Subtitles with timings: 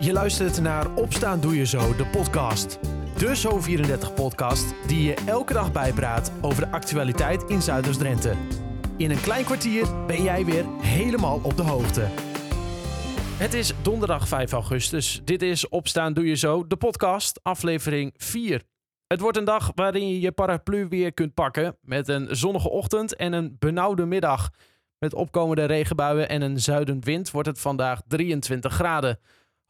[0.00, 2.78] Je luistert naar Opstaan Doe Je Zo, de podcast.
[3.16, 8.34] De Zo34-podcast die je elke dag bijpraat over de actualiteit in Zuiders-Drenthe.
[8.96, 12.00] In een klein kwartier ben jij weer helemaal op de hoogte.
[13.38, 15.20] Het is donderdag 5 augustus.
[15.24, 18.62] Dit is Opstaan Doe Je Zo, de podcast, aflevering 4.
[19.06, 23.16] Het wordt een dag waarin je je paraplu weer kunt pakken met een zonnige ochtend
[23.16, 24.50] en een benauwde middag.
[24.98, 29.18] Met opkomende regenbuien en een zuidenwind wordt het vandaag 23 graden.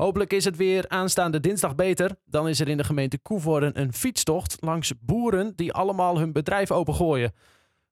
[0.03, 2.17] Hopelijk is het weer aanstaande dinsdag beter.
[2.25, 6.71] Dan is er in de gemeente Koevoorden een fietstocht langs boeren die allemaal hun bedrijf
[6.71, 7.33] opengooien.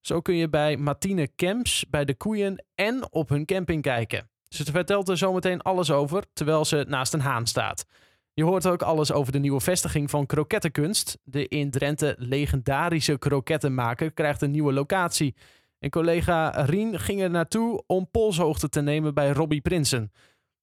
[0.01, 4.31] Zo kun je bij Martine Camps, bij de koeien en op hun camping kijken.
[4.49, 7.85] Ze vertelt er zometeen alles over, terwijl ze naast een haan staat.
[8.33, 11.19] Je hoort ook alles over de nieuwe vestiging van krokettenkunst.
[11.25, 15.35] De in Drenthe legendarische krokettenmaker krijgt een nieuwe locatie.
[15.79, 20.13] En collega Rien ging er naartoe om polshoogte te nemen bij Robbie Prinsen.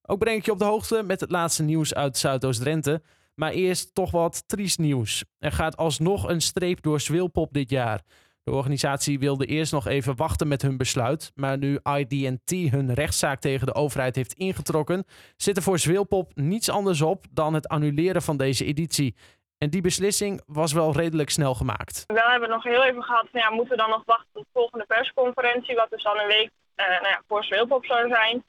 [0.05, 3.01] Ook breng ik je op de hoogte met het laatste nieuws uit Zuidoost-Drenthe.
[3.35, 5.23] Maar eerst toch wat triest nieuws.
[5.39, 8.01] Er gaat alsnog een streep door Zwilpop dit jaar.
[8.43, 11.31] De organisatie wilde eerst nog even wachten met hun besluit.
[11.35, 15.05] Maar nu IDT hun rechtszaak tegen de overheid heeft ingetrokken,
[15.37, 19.15] zit er voor Zwilpop niets anders op dan het annuleren van deze editie.
[19.57, 22.03] En die beslissing was wel redelijk snel gemaakt.
[22.07, 24.49] We hebben nog heel even gehad van ja, moeten we dan nog wachten tot de
[24.53, 28.43] volgende persconferentie, wat dus dan een week uh, nou ja, voor Zwilpop zou zijn.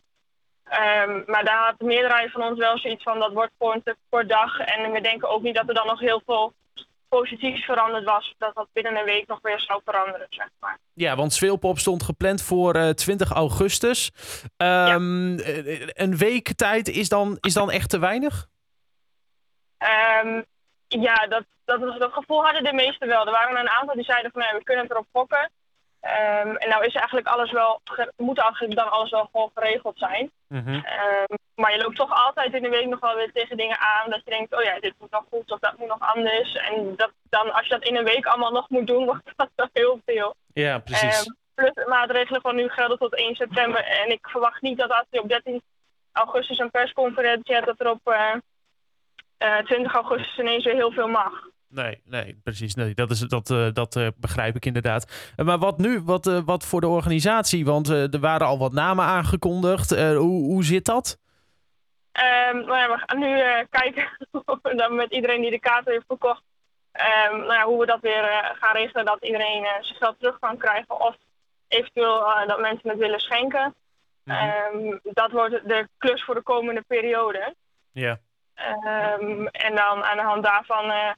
[0.64, 3.96] Um, maar daar had de meerderheid van ons wel zoiets van dat wordt gewoon te
[4.08, 4.58] kort dag.
[4.58, 6.52] En we denken ook niet dat er dan nog heel veel
[7.08, 8.34] positiefs veranderd was.
[8.38, 10.78] Dat dat binnen een week nog weer zou veranderen, zeg maar.
[10.94, 14.10] Ja, want Sveelpop stond gepland voor uh, 20 augustus.
[14.56, 15.44] Um, ja.
[15.92, 18.46] Een week tijd is dan, is dan echt te weinig?
[20.22, 20.44] Um,
[20.88, 23.26] ja, dat, dat, dat gevoel hadden de meesten wel.
[23.26, 25.50] Er waren een aantal die zeiden van nee, we kunnen het erop fokken.
[26.04, 27.80] Um, en nou is eigenlijk alles wel,
[28.16, 30.30] moet eigenlijk dan alles wel gewoon geregeld zijn.
[30.48, 30.74] Mm -hmm.
[30.74, 34.10] um, maar je loopt toch altijd in de week nog wel weer tegen dingen aan.
[34.10, 36.54] Dat je denkt, oh ja, dit moet nog goed of dat moet nog anders.
[36.54, 39.50] En dat, dan, als je dat in een week allemaal nog moet doen, wordt dat
[39.54, 40.34] wel heel veel.
[40.52, 41.26] Ja, precies.
[41.26, 43.84] Um, plus de maatregelen van nu gelden tot 1 september.
[43.84, 45.62] En ik verwacht niet dat als je op 13
[46.12, 48.34] augustus een persconferentie hebt, dat er op uh,
[49.38, 51.52] uh, 20 augustus ineens weer heel veel mag.
[51.74, 52.74] Nee, nee, precies.
[52.74, 55.32] Nee, dat is, dat, uh, dat uh, begrijp ik inderdaad.
[55.36, 56.00] Uh, maar wat nu?
[56.00, 57.64] Wat, wat voor de organisatie?
[57.64, 59.90] Want er waren al wat namen aangekondigd.
[59.90, 61.18] hoe, hoe zit dat?
[62.12, 64.08] Um, nou ja, we gaan nu kijken
[64.80, 66.42] dan met iedereen die de kaarten heeft verkocht.
[66.92, 69.04] Um, nou ja, hoe we dat weer gaan regelen.
[69.04, 71.00] Dat iedereen zijn geld terug kan krijgen.
[71.00, 71.16] Of
[71.68, 73.74] eventueel dat mensen het willen schenken.
[74.24, 74.90] Mm -hmm.
[74.90, 77.54] um, dat wordt de klus voor de komende periode.
[77.92, 78.18] Ja.
[79.50, 81.14] en dan aan de hand daarvan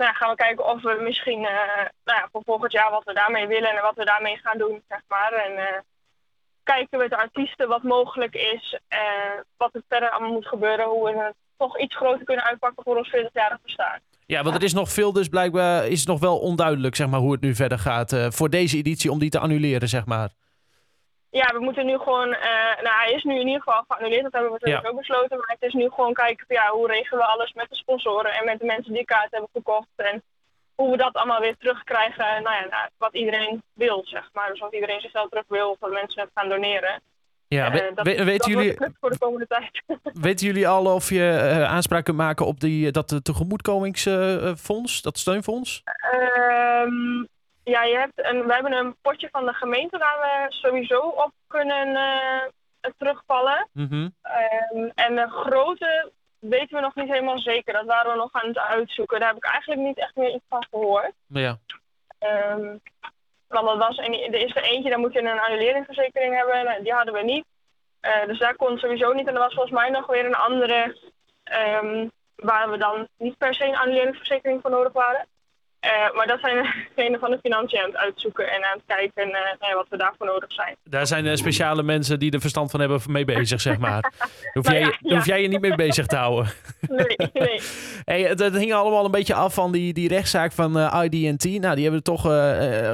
[0.00, 3.46] nou, gaan we kijken of we misschien uh, nou voor volgend jaar wat we daarmee
[3.46, 5.32] willen en wat we daarmee gaan doen, zeg maar.
[5.32, 5.78] En uh,
[6.62, 8.78] kijken met de artiesten wat mogelijk is,
[9.56, 12.96] wat er verder allemaal moet gebeuren, hoe we het toch iets groter kunnen uitpakken voor
[12.96, 13.98] ons 40-jarig bestaan.
[14.26, 17.20] Ja, want er is nog veel, dus blijkbaar is het nog wel onduidelijk, zeg maar,
[17.20, 20.30] hoe het nu verder gaat voor deze editie om die te annuleren, zeg maar.
[21.30, 22.28] Ja, we moeten nu gewoon,
[22.82, 24.90] nou hij is nu in ieder geval geannuleerd, dat hebben we natuurlijk ja.
[24.90, 25.36] ook besloten.
[25.36, 28.44] Maar het is nu gewoon kijken ja, hoe regelen we alles met de sponsoren en
[28.44, 29.88] met de mensen die kaart hebben verkocht.
[29.96, 30.22] En
[30.74, 34.48] hoe we dat allemaal weer terugkrijgen, nou ja, nou, wat iedereen wil, zeg maar.
[34.48, 37.00] Dus wat iedereen zichzelf terug wil, of dat mensen gaan doneren.
[37.48, 39.82] Ja, we, uh, dat, we, weten jullie, voor de komende tijd.
[40.28, 45.82] weten jullie al of je uh, aanspraak kunt maken op die, dat tegemoetkomingsfonds, dat steunfonds?
[46.14, 47.28] Um,
[47.70, 51.32] ja, je hebt een, we hebben een potje van de gemeente waar we sowieso op
[51.46, 53.68] kunnen uh, terugvallen.
[53.72, 54.14] Mm -hmm.
[54.72, 57.72] um, en de grote weten we nog niet helemaal zeker.
[57.72, 59.20] Dat waren we nog aan het uitzoeken.
[59.20, 61.12] Daar heb ik eigenlijk niet echt meer iets van gehoord.
[61.26, 61.58] Ja.
[62.18, 62.80] Um,
[63.48, 66.82] want dat was een, er is er eentje, daar moet je een annuleringsverzekering hebben.
[66.82, 67.44] Die hadden we niet.
[68.02, 69.26] Uh, dus daar kon sowieso niet.
[69.26, 70.96] En er was volgens mij nog weer een andere
[71.82, 75.26] um, waar we dan niet per se een annuleringsverzekering voor nodig waren.
[75.80, 79.28] Uh, maar dat zijn degenen van de financiën aan het uitzoeken en aan het kijken
[79.28, 80.76] uh, nou wat we daarvoor nodig zijn.
[80.84, 84.00] Daar zijn uh, speciale mensen die er verstand van hebben mee bezig, zeg maar.
[84.00, 85.14] Daar hoef, nou, jij, ja, ja.
[85.14, 86.50] hoef jij je niet mee bezig te houden.
[86.90, 87.60] Nee, nee.
[88.04, 91.44] hey, het, het hing allemaal een beetje af van die, die rechtszaak van ID&T.
[91.44, 92.22] Nou, die hebben toch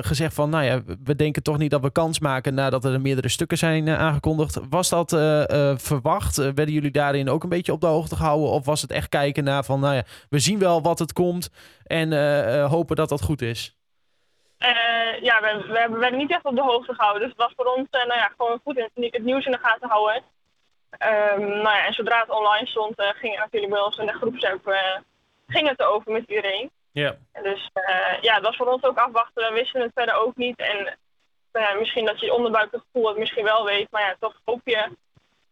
[0.00, 3.28] gezegd van, nou ja, we denken toch niet dat we kans maken nadat er meerdere
[3.28, 4.60] stukken zijn aangekondigd.
[4.68, 5.10] Was dat
[5.76, 6.36] verwacht?
[6.36, 8.50] werden jullie daarin ook een beetje op de hoogte gehouden?
[8.50, 11.50] Of was het echt kijken naar van, nou ja, we zien wel wat het komt
[11.86, 12.12] en
[12.76, 13.76] hopen dat dat goed is?
[14.58, 17.22] Uh, ja, we, we, we, werden niet echt op de hoogte gehouden.
[17.22, 19.58] Dus het was voor ons uh, nou ja, gewoon goed het, het nieuws in de
[19.58, 20.22] gaten houden.
[20.90, 24.74] Um, nou ja, en zodra het online stond, ging natuurlijk bij ons in de groepsapp
[25.46, 26.70] ging het over met iedereen.
[26.92, 27.16] Ja.
[27.42, 27.70] Dus
[28.20, 29.48] ja, het was voor ons ook afwachten.
[29.48, 30.58] We wisten het verder ook niet.
[30.58, 30.98] En
[31.78, 33.90] misschien dat je onderbuikgevoel het misschien wel weet.
[33.90, 34.88] Maar ja, toch hoop je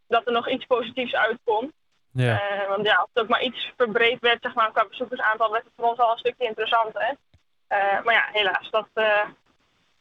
[0.09, 1.73] dat er nog iets positiefs uitkomt.
[2.15, 2.43] Ja.
[2.69, 5.73] want ja, als het ook maar iets verbreed werd, zeg maar, qua bezoekersaantal, werd het
[5.77, 7.17] voor ons al een stukje interessanter.
[8.05, 8.89] maar ja, helaas, dat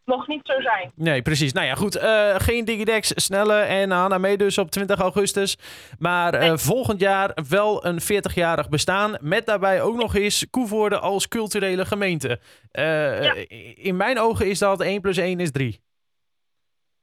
[0.06, 0.92] mocht niet zo zijn.
[0.96, 1.54] Nee, precies.
[1.54, 1.98] Nou ja, goed.
[1.98, 5.58] Uh, geen Digidex, snelle en Hanna mee dus op 20 augustus.
[6.00, 9.18] Maar uh, volgend jaar wel een 40-jarig bestaan.
[9.22, 12.40] Met daarbij ook nog eens Koevoorde als culturele gemeente.
[12.72, 13.36] Uh, ja.
[13.76, 15.82] In mijn ogen is dat 1 plus 1 is 3.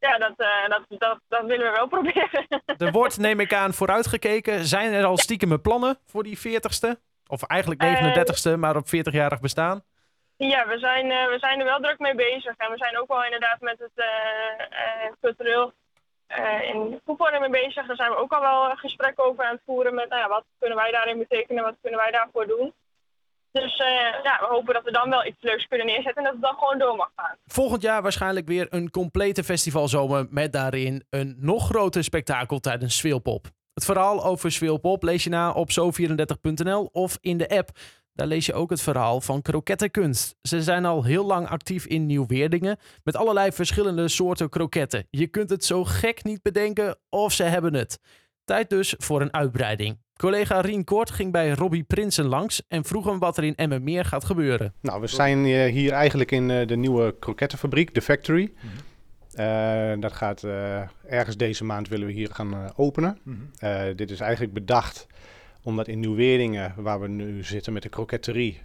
[0.00, 2.47] Ja, dat, dat, dat, dat, willen we wel proberen.
[2.79, 4.64] er wordt, neem ik aan, vooruitgekeken.
[4.64, 6.91] Zijn er al stiekeme plannen voor die 40ste?
[7.26, 9.82] Of eigenlijk 39ste, maar op 40-jarig bestaan?
[10.37, 12.55] Ja, we zijn, uh, we zijn er wel druk mee bezig.
[12.56, 14.05] En we zijn ook wel inderdaad met het
[15.20, 15.73] cultureel
[16.62, 17.87] in Koevoorde mee bezig.
[17.87, 20.44] Daar zijn we ook al wel gesprekken over aan het voeren met nou ja, wat
[20.58, 22.73] kunnen wij daarin betekenen, wat kunnen wij daarvoor doen.
[23.52, 23.76] Dus
[24.23, 26.55] ja, we hopen dat we dan wel iets leuks kunnen neerzetten en dat het dan
[26.58, 27.37] gewoon door mag gaan.
[27.47, 33.47] Volgend jaar waarschijnlijk weer een complete festivalzomer met daarin een nog groter spektakel tijdens Swilpop.
[33.75, 37.70] Het verhaal over Swilpop lees je na op zo34.nl of in de app.
[38.12, 40.37] Daar lees je ook het verhaal van krokettenkunst.
[40.43, 45.06] Ze zijn al heel lang actief in Nieuw-Weerdingen met allerlei verschillende soorten kroketten.
[45.11, 47.99] Je kunt het zo gek niet bedenken of ze hebben het.
[48.44, 49.99] Tijd dus voor een uitbreiding.
[50.20, 54.05] Collega Rien Kort ging bij Robbie Prinsen langs en vroeg hem wat er in Emmermeer
[54.05, 54.72] gaat gebeuren.
[54.81, 58.52] Nou, we zijn eh, hier eigenlijk in eh, de nieuwe krokettenfabriek, The Factory.
[59.34, 60.44] Uh, dat gaat
[61.06, 63.19] ergens deze maand willen we hier gaan openen.
[63.22, 63.96] Mhm.
[63.96, 65.06] dit is eigenlijk bedacht
[65.62, 68.61] omdat in Nieuw-Weringen, waar we nu zitten met de kroketterie,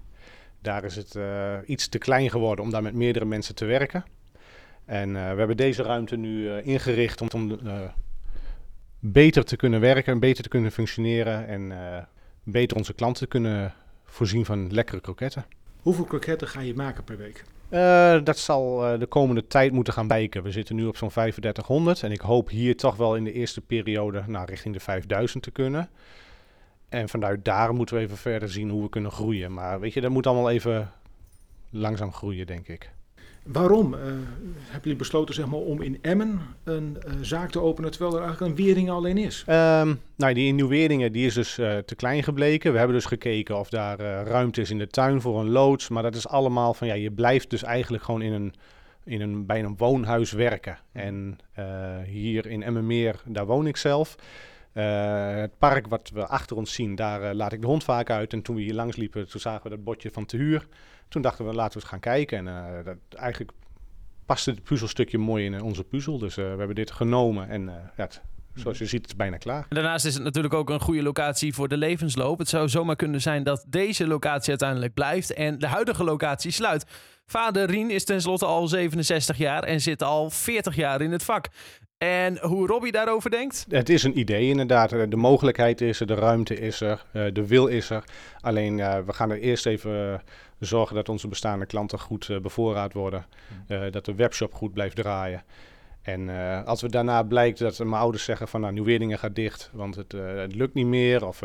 [0.62, 4.04] daar is het uh, iets te klein geworden om daar met meerdere mensen te werken.
[4.86, 7.60] En uh, we hebben deze ruimte nu uh, ingericht om, om
[9.12, 11.74] beter te kunnen werken, beter te kunnen functioneren en
[12.44, 13.74] beter onze klanten te kunnen
[14.04, 15.46] voorzien van lekkere kroketten.
[15.82, 17.44] Hoeveel kroketten ga je maken per week?
[18.24, 20.44] dat zal de komende tijd moeten gaan bijken.
[20.44, 23.62] We zitten nu op zo'n 3500 en ik hoop hier toch wel in de eerste
[23.62, 25.90] periode nou, richting de 5000 te kunnen.
[26.90, 29.54] En vanuit daar moeten we even verder zien hoe we kunnen groeien.
[29.54, 30.92] Maar weet je, dat moet allemaal even
[31.70, 32.90] langzaam groeien, denk ik.
[33.46, 37.92] Waarom uh, hebben jullie besloten zeg maar, om in Emmen een uh, zaak te openen
[37.92, 39.46] terwijl er eigenlijk een Weringen alleen is?
[39.50, 42.72] Um, nou, die in Nieuw-Weringen die is dus uh, te klein gebleken.
[42.72, 45.90] We hebben dus gekeken of daar ruimte is in de tuin voor een loods.
[45.90, 48.54] Maar dat is allemaal van ja, je blijft dus eigenlijk gewoon in een,
[49.04, 50.78] in een, bij een woonhuis werken.
[50.92, 51.38] En
[52.06, 54.16] hier in Emmenmeer, daar woon ik zelf.
[54.76, 58.10] Uh, het park wat we achter ons zien, daar uh, laat ik de hond vaak
[58.10, 58.34] uit.
[58.34, 60.68] En toen we hier langs liepen, toen zagen we dat bordje van te huur.
[61.08, 62.38] Toen dachten we, laten we eens gaan kijken.
[62.38, 63.52] En uh, dat, eigenlijk
[64.26, 66.18] paste het puzzelstukje mooi in onze puzzel.
[66.18, 68.10] Dus we hebben dit genomen en ja,
[68.54, 69.66] zoals je ziet, het is bijna klaar.
[69.70, 72.40] Daarnaast is het natuurlijk ook een goede locatie voor de levensloop.
[72.40, 76.86] Het zou zomaar kunnen zijn dat deze locatie uiteindelijk blijft en de huidige locatie sluit.
[77.26, 81.48] Vader Rien is tenslotte al 67 jaar en zit al 40 jaar in het vak.
[81.98, 83.66] En hoe Robbie daarover denkt?
[83.70, 84.90] Het is een idee inderdaad.
[84.90, 88.04] De mogelijkheid is er, de ruimte is er, eh, de wil is er.
[88.40, 90.20] Alleen uh, we gaan er eerst even eh,
[90.60, 93.26] zorgen dat onze bestaande klanten goed bevoorraad worden.
[93.68, 93.92] Hmm.
[93.92, 95.44] dat de webshop goed blijft draaien.
[96.02, 96.30] En
[96.66, 100.12] als we daarna blijkt dat mijn ouders zeggen van nou, Nieuw-Weerdingen gaat dicht, want het,
[100.12, 101.28] het, lukt niet meer.
[101.28, 101.44] Of,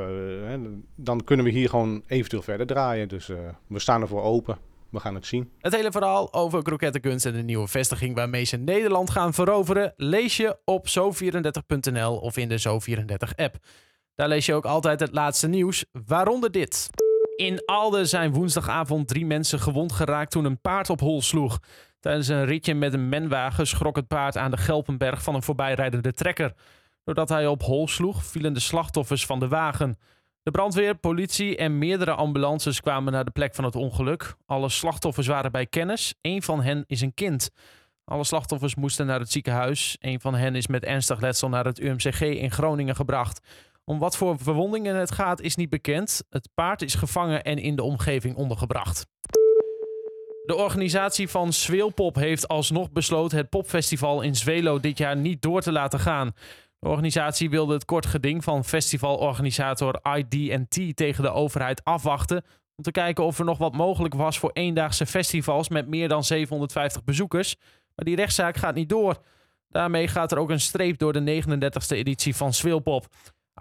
[0.94, 3.08] dan kunnen we hier gewoon eventueel verder draaien.
[3.08, 3.26] Dus
[3.66, 4.58] we staan ervoor open
[4.90, 5.52] we gaan het zien.
[5.58, 10.36] Het hele verhaal over krokettenkunst en de nieuwe vestiging waarmee ze Nederland gaan veroveren, lees
[10.36, 13.56] je op zo34.nl of in de Zo34-app.
[14.14, 16.90] Daar lees je ook altijd het laatste nieuws, waaronder dit.
[17.36, 21.58] In Alde zijn woensdagavond drie mensen gewond geraakt toen een paard op hol sloeg.
[22.00, 26.12] Tijdens een ritje met een menwagen schrok het paard aan de Gelpenberg van een voorbijrijdende
[26.12, 26.52] trekker.
[27.04, 29.98] Doordat hij op hol sloeg, vielen de slachtoffers van de wagen.
[30.42, 34.34] De brandweer, politie en meerdere ambulances kwamen naar de plek van het ongeluk.
[34.46, 36.14] Alle slachtoffers waren bij kennis.
[36.20, 37.50] Een van hen is een kind.
[38.04, 39.96] Alle slachtoffers moesten naar het ziekenhuis.
[40.00, 43.46] Een van hen is met ernstig letsel naar het UMCG in Groningen gebracht.
[43.84, 46.24] Om wat voor verwondingen het gaat is niet bekend.
[46.30, 49.06] Het paard is gevangen en in de omgeving ondergebracht.
[50.44, 55.60] De organisatie van Zweelpop heeft alsnog besloten het popfestival in Zwelo dit jaar niet door
[55.60, 56.32] te laten gaan.
[56.80, 62.44] De organisatie wilde het kort geding van festivalorganisator ID&T tegen de overheid afwachten
[62.76, 66.24] om te kijken of er nog wat mogelijk was voor eendaagse festivals met meer dan
[66.24, 67.56] 750 bezoekers.
[67.94, 69.18] Maar die rechtszaak gaat niet door.
[69.68, 73.06] Daarmee gaat er ook een streep door de 39e editie van Swilpop.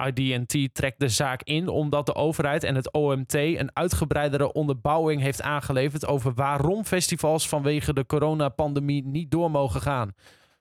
[0.06, 5.42] ID&T trekt de zaak in omdat de overheid en het OMT een uitgebreidere onderbouwing heeft
[5.42, 10.14] aangeleverd over waarom festivals vanwege de coronapandemie niet door mogen gaan.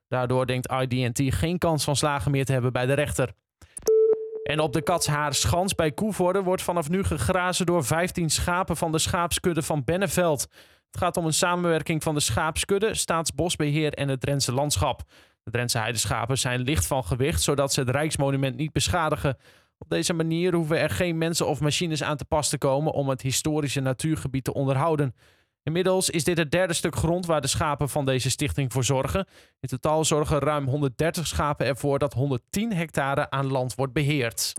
[0.09, 3.33] Daardoor denkt ID&T geen kans van slagen meer te hebben bij de rechter.
[4.43, 8.99] En op de Katshaar-schans bij Koevoorde wordt vanaf nu gegrazen door 15 schapen van de
[8.99, 10.41] schaapskudde van Benneveld.
[10.91, 15.03] Het gaat om een samenwerking van de schaapskudde, Staatsbosbeheer en het Drentse landschap.
[15.43, 19.37] De Drentse heideschapen zijn licht van gewicht, zodat ze het Rijksmonument niet beschadigen.
[19.79, 23.09] Op deze manier hoeven er geen mensen of machines aan te pas te komen om
[23.09, 25.15] het historische natuurgebied te onderhouden.
[25.69, 29.27] Inmiddels is dit het derde stuk grond waar de schapen van deze stichting voor zorgen.
[29.61, 34.53] In totaal zorgen ruim 130 schapen ervoor dat 110 hectare aan land wordt beheerd.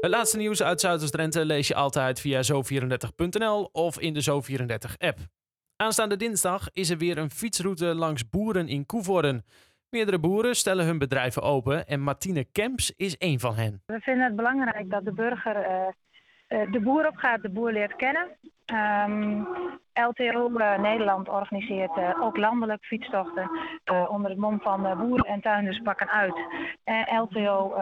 [0.00, 5.18] Het laatste nieuws uit Zuiders-Drenthe lees je altijd via zo34.nl of in de Zo34-app.
[5.76, 9.44] Aanstaande dinsdag is er weer een fietsroute langs boeren in Koevoorden.
[9.90, 13.82] Meerdere boeren stellen hun bedrijven open en Martine Kemps is één van hen.
[13.86, 15.88] We vinden het belangrijk dat de burger uh,
[16.48, 18.28] de boer opgaat, de boer leert kennen.
[18.72, 19.46] Um,
[19.92, 23.50] LTO uh, Nederland organiseert uh, ook landelijk fietstochten
[23.92, 26.36] uh, onder het mom van boeren en tuinders pakken uit.
[26.84, 27.74] En LTO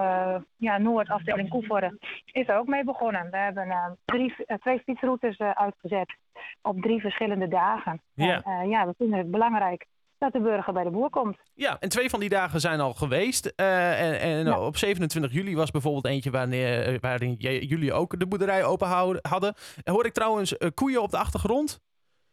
[0.57, 1.99] ja, Noord, afdeling Koevoorde,
[2.33, 3.31] is er ook mee begonnen.
[3.31, 6.15] We hebben drie, twee fietsroutes uitgezet
[6.63, 8.01] op drie verschillende dagen.
[8.15, 8.43] Ja.
[8.43, 9.87] En, ja, we vinden het belangrijk
[10.25, 11.39] dat de burger bij de boer komt.
[11.55, 13.53] Ja, en twee van die dagen zijn al geweest.
[13.57, 14.61] Uh, en en Ja.
[14.61, 18.89] op 27 juli was bijvoorbeeld eentje wanneer, eh, waarin jullie ook de boerderij open
[19.23, 19.55] hadden.
[19.83, 21.81] En hoor ik trouwens eh, koeien op de achtergrond?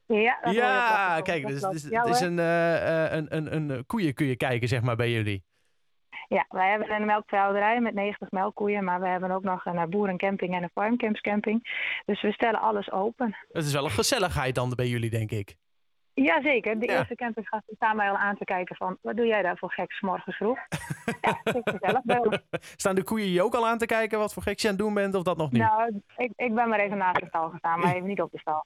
[0.05, 3.85] Ja, dat ja, kijk, dus, dus, Ja, het is een, eh, eh, een, een, een
[3.85, 5.43] koeien kun je kijken, zeg maar, bij jullie.
[6.27, 9.85] Ja, wij hebben een melkveehouderij met 90 melkkoeien, maar we hebben ook nog een eh,
[9.85, 11.59] boerencamping en een farmcampscamping.
[12.05, 13.35] Dus we stellen alles open.
[13.51, 15.55] Het is wel een gezelligheid dan bij jullie, denk ik.
[16.13, 16.97] Jazeker, de Ja.
[16.97, 20.01] eerste campinggasten staan mij al aan te kijken van, wat doe jij daar voor geks
[20.01, 20.57] morgens vroeg?
[21.21, 22.37] ja, gezellig bij ons.
[22.75, 24.83] Staan de koeien je ook al aan te kijken wat voor geks je aan het
[24.83, 25.61] doen bent of dat nog niet?
[25.61, 28.39] Nou, ik, ik ben maar even naast de stal gestaan, maar even niet op de
[28.39, 28.65] stal.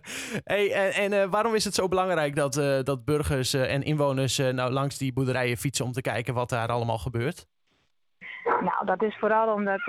[0.54, 3.82] hey, en en eh, waarom is het zo belangrijk dat, eh, dat burgers eh, en
[3.82, 7.46] inwoners nou langs die boerderijen fietsen om te kijken wat daar allemaal gebeurt?
[8.44, 9.86] Nou, dat is vooral omdat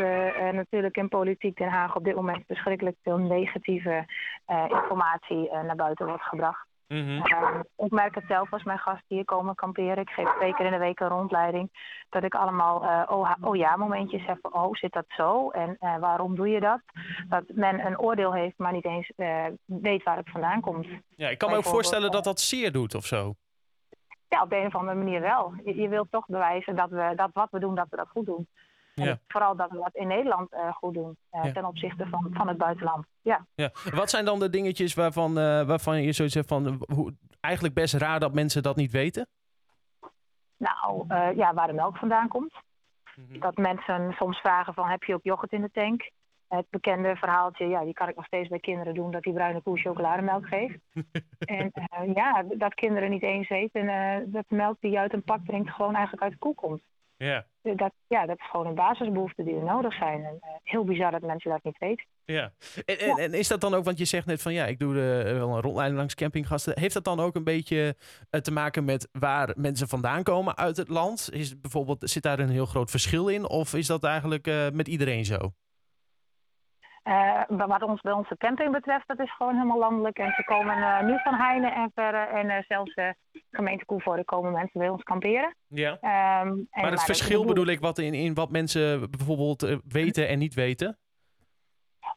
[0.52, 4.06] natuurlijk in politiek Den Haag op dit moment verschrikkelijk veel negatieve
[4.70, 6.70] informatie naar buiten wordt gebracht.
[6.92, 7.22] Mhm.
[7.78, 9.98] Ik merk het zelf als mijn gasten hier komen kamperen.
[9.98, 11.70] Ik geef twee keer in de week een rondleiding.
[12.10, 15.78] Dat ik allemaal eh, oh, oh ja momentjes heb van oh zit dat zo en
[15.80, 16.82] eh, waarom doe je dat?
[17.30, 20.88] Dat men een oordeel heeft maar niet eens eh, weet waar het vandaan komt.
[21.16, 23.34] Ja, ik kan me ook voorstellen dat dat zeer doet of zo.
[24.28, 25.54] Ja, op de een of andere manier wel.
[25.64, 28.26] Je, je wilt toch bewijzen dat we dat wat we doen, dat we dat goed
[28.26, 28.48] doen.
[28.96, 29.20] En Ja.
[29.28, 31.52] vooral dat we dat in Nederland eh, goed doen eh, Ja.
[31.52, 33.06] ten opzichte van, van het buitenland.
[33.22, 33.46] Ja.
[33.56, 33.72] Ja.
[33.94, 37.94] Wat zijn dan de dingetjes waarvan, eh, waarvan je zoiets hebt van hoe, eigenlijk best
[37.94, 39.28] raar dat mensen dat niet weten?
[40.58, 41.06] Nou,
[41.36, 42.54] ja, waar de melk vandaan komt.
[43.16, 43.40] Mhm.
[43.40, 46.10] Dat mensen soms vragen van heb je ook yoghurt in de tank?
[46.48, 49.62] Het bekende verhaaltje, ja, die kan ik nog steeds bij kinderen doen, dat die bruine
[49.62, 50.80] koe chocolademelk geeft.
[51.40, 51.72] en
[52.14, 53.86] ja, dat kinderen niet eens weten
[54.32, 56.82] dat de melk die je uit een pak drinkt gewoon eigenlijk uit de koe komt.
[57.24, 57.46] Ja.
[57.62, 60.24] Dat, ja, dat is gewoon een basisbehoefte die er nodig zijn.
[60.24, 62.06] En, eh, heel bizar dat mensen dat niet weten.
[62.26, 62.54] Ja.
[62.86, 64.94] En, en, en is dat dan ook, want je zegt net van ja, ik doe
[64.94, 66.80] de, eh, wel een rondleiding langs campinggasten.
[66.80, 67.96] Heeft dat dan ook een beetje
[68.30, 71.30] eh, te maken met waar mensen vandaan komen uit het land?
[71.32, 73.50] Is bijvoorbeeld, zit daar een heel groot verschil in?
[73.50, 75.38] Of is dat eigenlijk met iedereen zo?
[77.04, 80.18] Maar wat ons bij onze camping betreft, dat is gewoon helemaal landelijk.
[80.18, 82.26] En ze komen eh, nu van Heine en verre.
[82.26, 82.94] En eh, zelfs
[83.52, 85.56] gemeente Koevoorde komen mensen bij ons kamperen.
[85.68, 85.98] Ja.
[86.02, 90.40] Ehm, en, Maar het verschil bedoel ik wat in, in wat mensen bijvoorbeeld weten en
[90.40, 90.98] niet weten?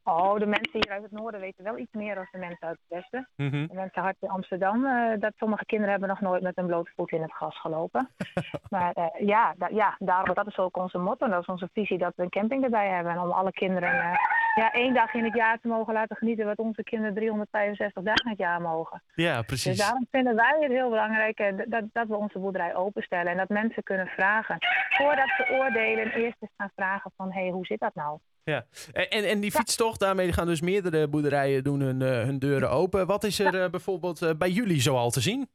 [0.03, 2.79] Oh, de mensen hier uit het noorden weten wel iets meer dan de mensen uit
[2.87, 3.29] het westen.
[3.37, 3.67] Mhm.
[3.67, 4.87] De mensen hard in Amsterdam,
[5.21, 8.11] dat sommige kinderen hebben nog nooit met een blote voet in het gras gelopen.
[8.71, 11.29] maar ja, da- ja, daarom, dat is ook onze motto.
[11.29, 13.13] Dat is onze visie dat we een camping erbij hebben.
[13.13, 14.19] En om alle kinderen
[14.55, 18.25] ja, één dag in het jaar te mogen laten genieten wat onze kinderen 365 dagen
[18.25, 19.03] in het jaar mogen.
[19.15, 19.79] Ja, Dus precies.
[19.79, 23.33] daarom vinden wij het heel belangrijk eh, dat, dat we onze boerderij openstellen.
[23.33, 24.57] En dat mensen kunnen vragen.
[24.89, 28.19] Voordat ze oordelen, eerst eens gaan vragen van, hé, hey, hoe zit dat nou?
[28.45, 28.65] Ja.
[28.93, 33.07] En, en, die fietstocht, daarmee gaan dus meerdere boerderijen doen hun, eh, hun deuren open.
[33.07, 35.49] Wat is er eh, bijvoorbeeld bij jullie zoal te zien?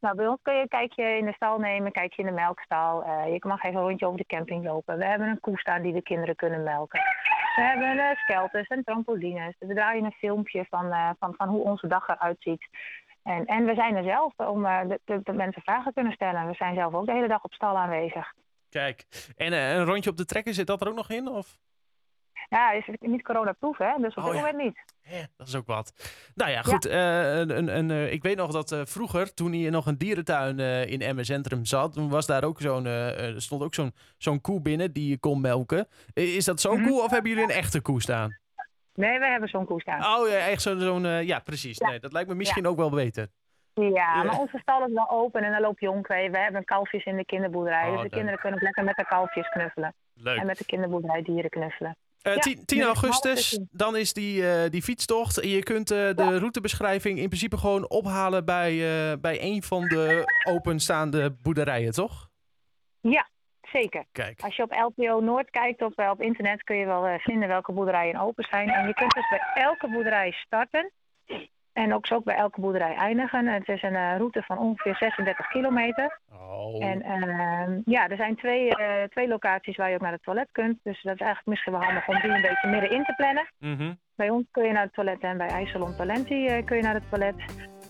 [0.00, 2.34] Nou, bij ons kun je een kijkje in de stal nemen, een kijkje in de
[2.34, 3.04] melkstal.
[3.26, 4.98] Je mag even een rondje over de camping lopen.
[4.98, 7.00] We hebben een koe staan die de kinderen kunnen melken.
[7.56, 9.54] We hebben uh, skelters en trampolines.
[9.58, 12.68] We draaien een filmpje van, eh, van, van hoe onze dag eruit ziet.
[13.22, 16.46] En, en we zijn er zelf om eh, de, de, mensen vragen kunnen stellen.
[16.46, 18.32] We zijn zelf ook de hele dag op stal aanwezig.
[18.68, 19.04] Kijk,
[19.36, 21.28] en een rondje op de trekker, zit dat er ook nog in?
[21.28, 21.58] Of?
[22.50, 23.92] Ja, is niet coronaproof, hè?
[24.00, 24.46] Dus op Oh, dit ja.
[24.46, 24.78] moment niet.
[25.02, 25.92] Hè, dat is ook wat.
[26.34, 26.86] Nou ja, goed.
[26.86, 29.98] eh, een, een, een, eh, ik weet nog dat eh, vroeger, toen hier nog een
[29.98, 33.74] dierentuin eh, in Emmen Centrum zat, toen was daar ook zo'n, eh, eh, stond ook
[33.74, 35.88] zo'n zo'n koe binnen die je kon melken.
[36.14, 36.88] Is dat zo'n Mhm.
[36.88, 38.38] koe of hebben jullie een echte koe staan?
[38.94, 40.20] Nee, we hebben zo'n koe staan.
[40.20, 41.78] Oh ja, echt zo'n, zo'n eh, ja precies.
[41.78, 41.88] Ja.
[41.88, 43.26] Nee, dat lijkt me misschien ook wel beter.
[43.74, 44.22] Ja, Ja.
[44.22, 46.30] maar onze stal is wel open en dan loopt jonkwee.
[46.30, 47.82] We hebben kalfjes in de kinderboerderij.
[47.82, 48.10] Oh, dus de leuk.
[48.12, 49.94] kinderen kunnen lekker met de kalfjes knuffelen.
[50.14, 50.38] Leuk.
[50.38, 51.96] En met de kinderboerderij dieren knuffelen.
[52.22, 55.44] Ja, 10, 10 dus augustus, dan is die, eh, die fietstocht.
[55.44, 60.22] Je kunt eh, de routebeschrijving in principe gewoon ophalen bij, eh, bij een van de
[60.48, 62.28] openstaande boerderijen, toch?
[63.00, 63.28] Ja,
[63.72, 64.04] Zeker.
[64.12, 64.40] Kijk.
[64.40, 67.72] Als je op LPO Noord kijkt op, eh, op internet kun je wel vinden welke
[67.72, 68.68] boerderijen open zijn.
[68.68, 70.90] En je kunt dus bij elke boerderij starten.
[71.72, 73.46] En ook, zo ook bij elke boerderij eindigen.
[73.46, 76.18] Het is een eh, route van ongeveer 36 kilometer.
[76.32, 76.84] Oh.
[76.84, 80.48] En ehm, ja, er zijn twee, eh, twee locaties waar je ook naar het toilet
[80.52, 80.78] kunt.
[80.82, 83.48] Dus dat is eigenlijk misschien wel handig om die een beetje middenin te plannen.
[83.58, 83.94] Mhm.
[84.14, 86.94] Bij ons kun je naar het toilet en bij IJsselon Talenti eh, kun je naar
[86.94, 87.34] het toilet.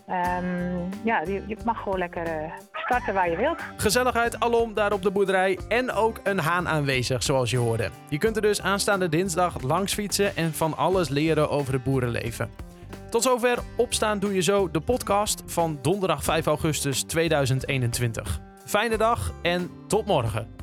[0.06, 3.62] Ehm, ja, je, je mag gewoon lekker starten waar je wilt.
[3.76, 7.90] Gezelligheid alom daar op de boerderij en ook een haan aanwezig, zoals je hoorde.
[8.08, 12.69] Je kunt er dus aanstaande dinsdag langs fietsen en van alles leren over het boerenleven.
[13.10, 18.40] Tot zover Opstaan Doe Je Zo, de podcast van donderdag 5 augustus 2021.
[18.64, 20.59] Fijne dag en tot morgen.